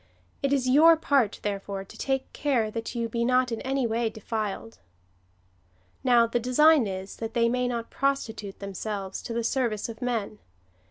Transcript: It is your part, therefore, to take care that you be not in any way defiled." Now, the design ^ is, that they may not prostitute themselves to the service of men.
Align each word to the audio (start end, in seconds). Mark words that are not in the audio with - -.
It 0.41 0.51
is 0.51 0.67
your 0.67 0.97
part, 0.97 1.39
therefore, 1.43 1.83
to 1.83 1.95
take 1.95 2.33
care 2.33 2.71
that 2.71 2.95
you 2.95 3.07
be 3.07 3.23
not 3.23 3.51
in 3.51 3.61
any 3.61 3.85
way 3.85 4.09
defiled." 4.09 4.79
Now, 6.03 6.25
the 6.25 6.39
design 6.39 6.85
^ 6.85 6.89
is, 7.03 7.17
that 7.17 7.35
they 7.35 7.47
may 7.47 7.67
not 7.67 7.91
prostitute 7.91 8.57
themselves 8.57 9.21
to 9.21 9.31
the 9.35 9.43
service 9.43 9.89
of 9.89 10.01
men. 10.01 10.39